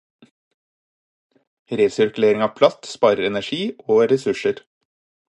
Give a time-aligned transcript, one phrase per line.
[1.81, 3.59] Resirkulering av plast sparer energi
[3.89, 4.63] og ressurser.